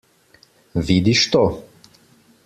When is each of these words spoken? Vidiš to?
Vidiš 0.87 1.25
to? 1.35 1.43